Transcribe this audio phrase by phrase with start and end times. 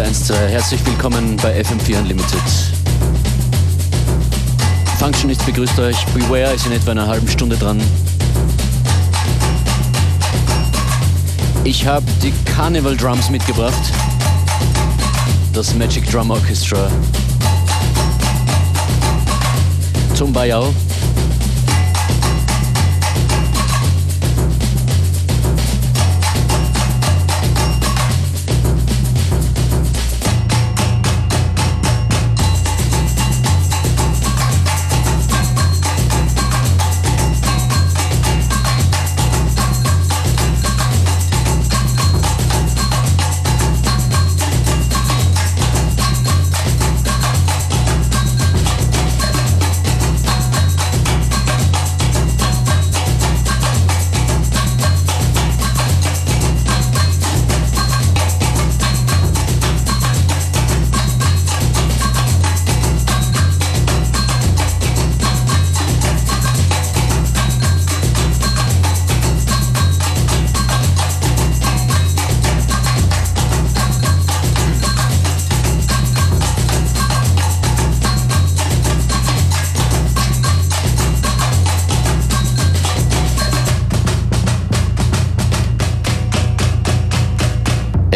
[0.00, 0.50] 1212.
[0.50, 2.40] Herzlich willkommen bei FM4 Unlimited.
[4.98, 6.06] Functionist begrüßt euch.
[6.14, 7.78] Beware ist in etwa einer halben Stunde dran.
[11.64, 13.74] Ich habe die Carnival Drums mitgebracht.
[15.52, 16.90] Das Magic Drum Orchestra.
[20.14, 20.72] Zum Bayau.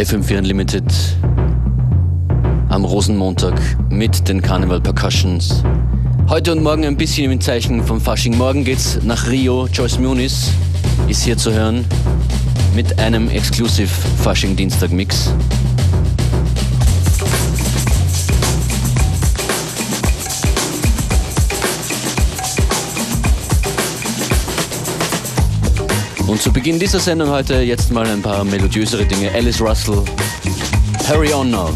[0.04, 0.84] FM4 Unlimited
[2.68, 5.62] am Rosenmontag mit den Carnival Percussions.
[6.28, 8.36] Heute und morgen ein bisschen im Zeichen vom Fasching.
[8.36, 9.66] Morgen geht's nach Rio.
[9.72, 10.50] Joyce Muniz
[11.08, 11.86] ist hier zu hören
[12.74, 13.88] mit einem Exclusive
[14.22, 15.32] Fasching Dienstag Mix.
[26.26, 29.30] Und zu Beginn dieser Sendung heute jetzt mal ein paar melodiösere Dinge.
[29.32, 30.02] Alice Russell,
[31.06, 31.70] Hurry On Now.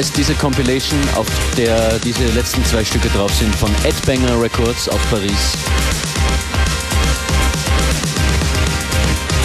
[0.00, 1.26] Heißt diese Compilation, auf
[1.58, 5.58] der diese letzten zwei Stücke drauf sind, von Ed Banger Records aus Paris.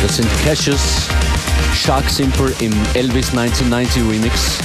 [0.01, 1.09] Das sind Caches,
[1.73, 4.57] Shark Simple im Elvis 1990 Remix.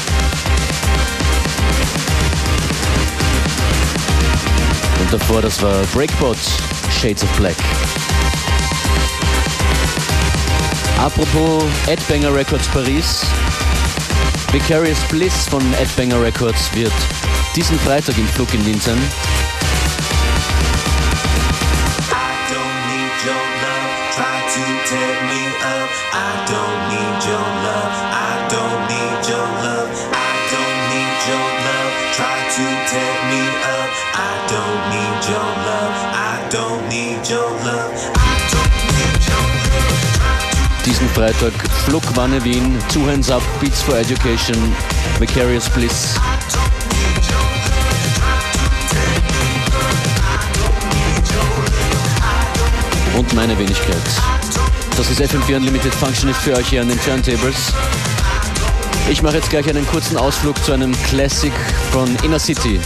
[5.00, 6.38] Und davor, das war Breakbot,
[7.00, 7.56] Shades of Black.
[10.98, 13.26] Apropos Edbanger Records Paris.
[14.52, 16.92] Vicarious Bliss von Edbanger Records wird
[17.54, 18.98] diesen Freitag im Flug in Wien sein.
[41.00, 41.52] Diesen Freitag
[41.84, 44.56] Schluckwanne Wien, Two Hands Up, Beats for Education,
[45.18, 46.14] Vicarious Bliss.
[53.16, 53.96] Und meine Wenigkeit.
[54.96, 57.72] Das ist FM4 Unlimited Functionist für euch hier an den Turntables.
[59.08, 61.52] Ich mache jetzt gleich einen kurzen Ausflug zu einem Classic
[61.92, 62.80] von Inner City.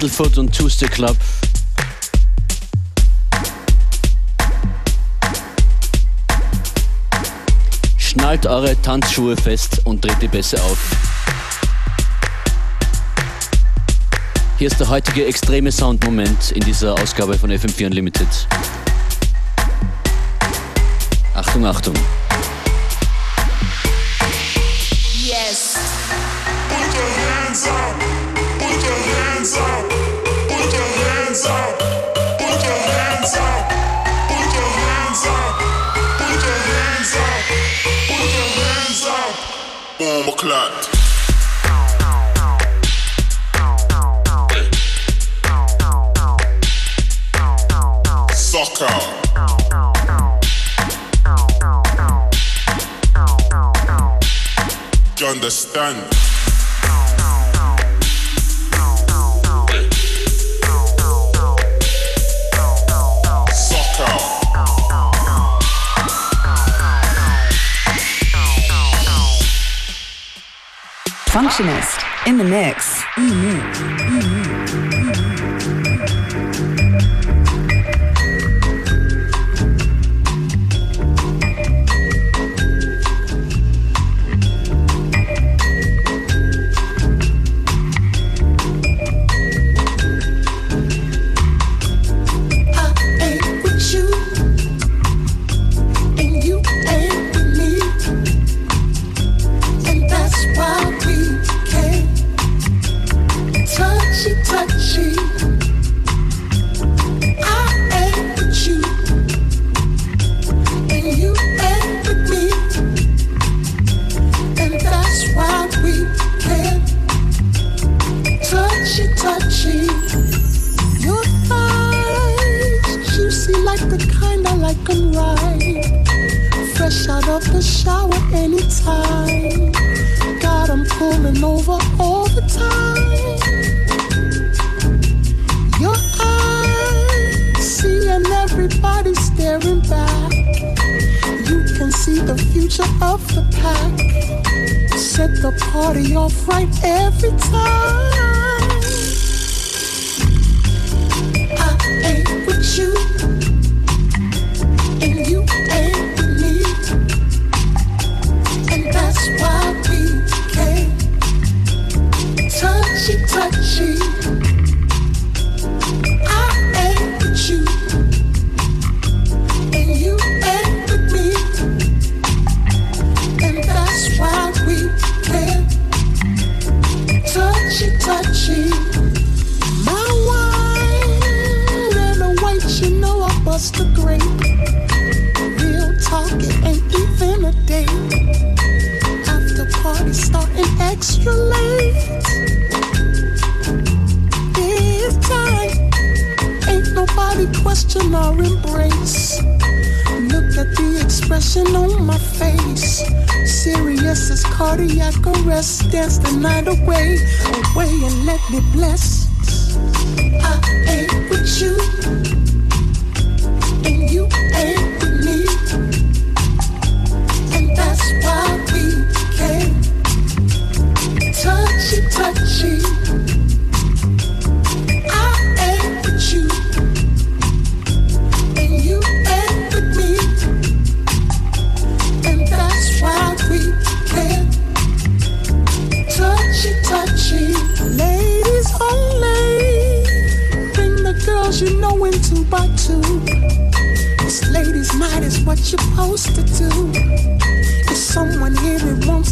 [0.00, 1.14] Littlefoot und Tuesday Club.
[7.98, 10.78] Schnallt eure Tanzschuhe fest und dreht die Bässe auf.
[14.56, 18.28] Hier ist der heutige extreme Soundmoment in dieser Ausgabe von FM4 Unlimited.
[21.34, 21.94] Achtung, Achtung.
[40.40, 40.72] Clot.
[48.32, 49.20] Soccer.
[55.20, 56.29] you understand?
[71.30, 73.04] Functionist in the mix.
[73.16, 73.99] In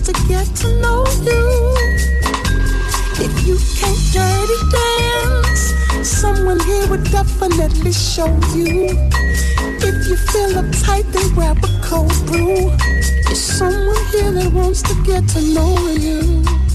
[0.09, 1.75] to get to know you.
[3.21, 8.89] If you can't dirty dance, someone here would definitely show you.
[9.89, 12.71] If you feel uptight, then grab a cold brew.
[13.25, 16.68] There's someone here that wants to get to know you.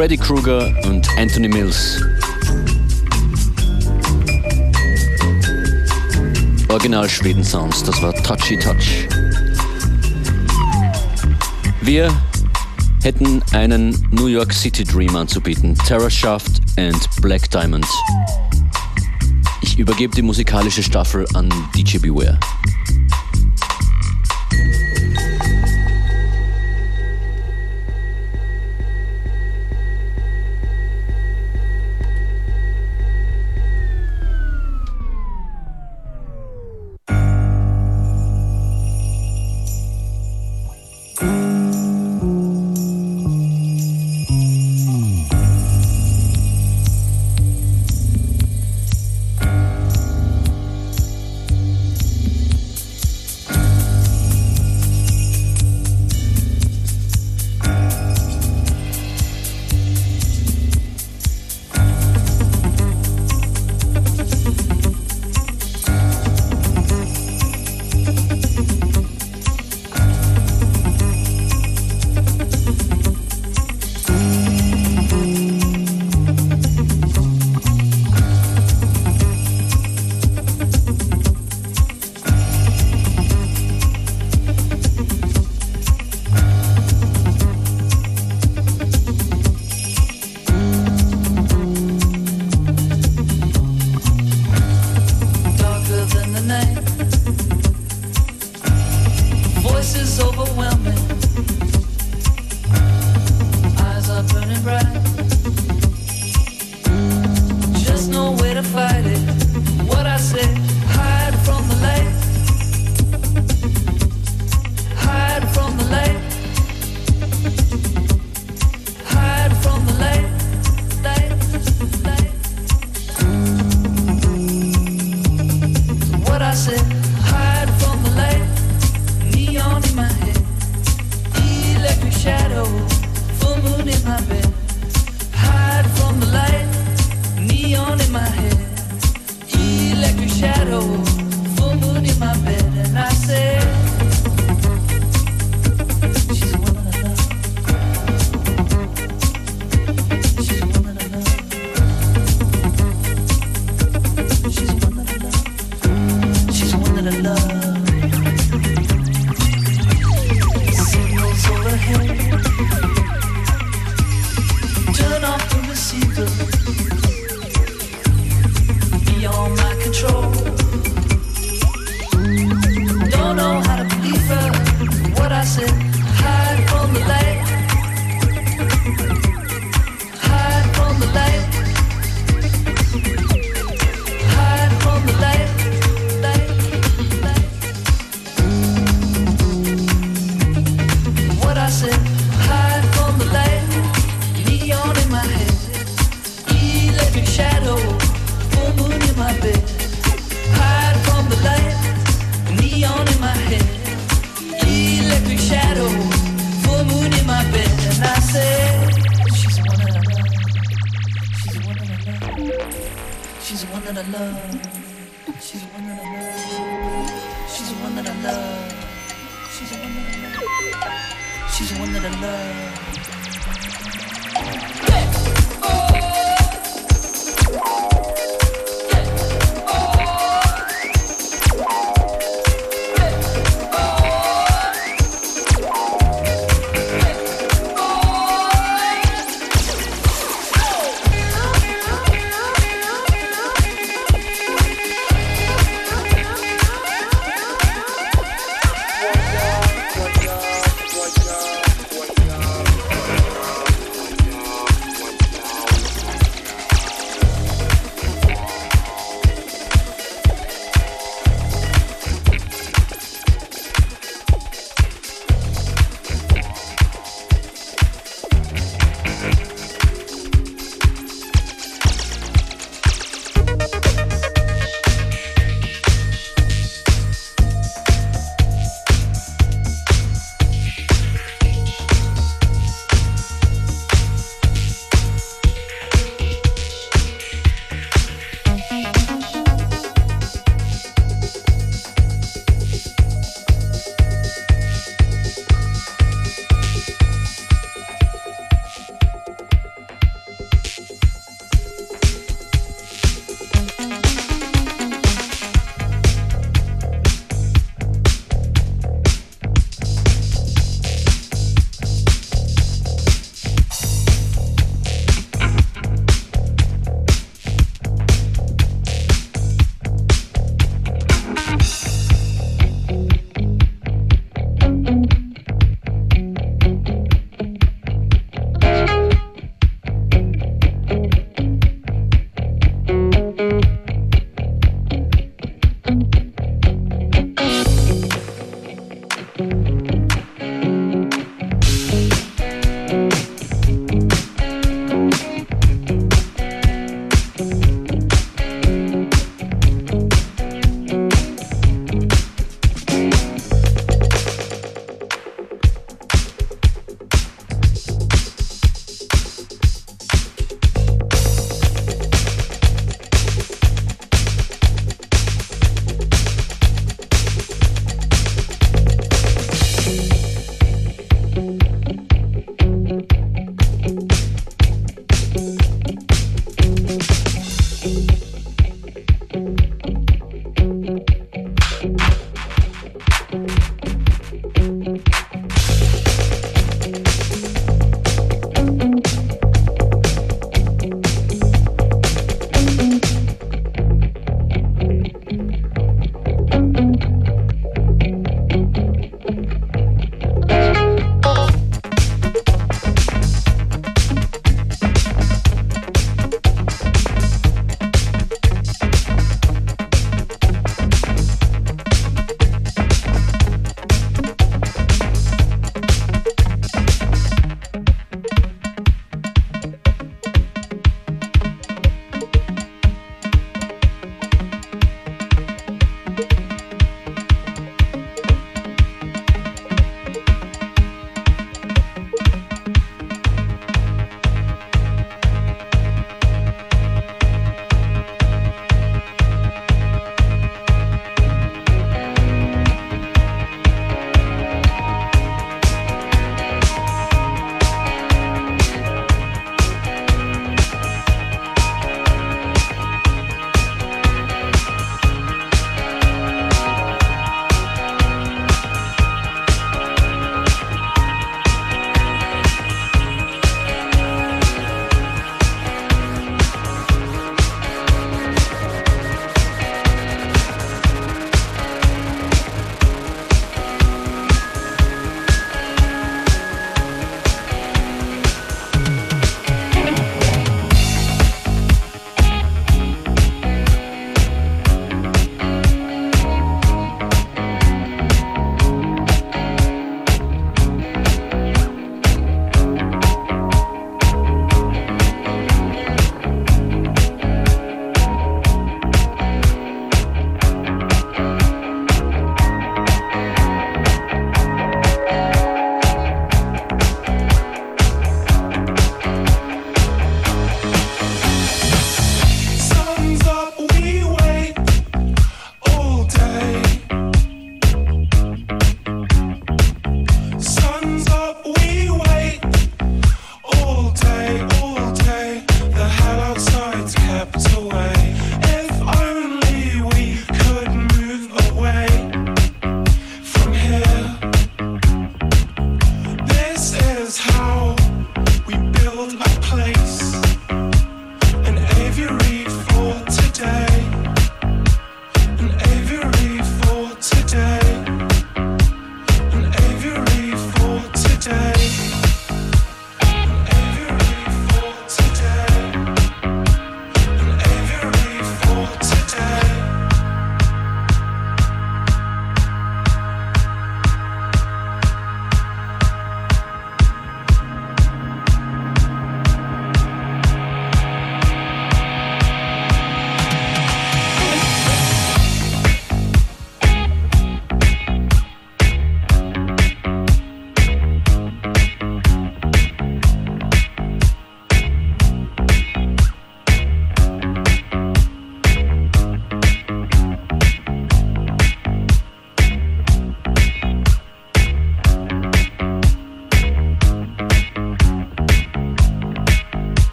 [0.00, 2.02] Freddy Krueger und Anthony Mills.
[6.70, 9.06] Original Schweden Sounds, das war Touchy Touch.
[11.82, 12.10] Wir
[13.02, 17.86] hätten einen New York City Dream anzubieten, Terror Shaft and Black Diamond.
[19.60, 22.40] Ich übergebe die musikalische Staffel an DJ Beware.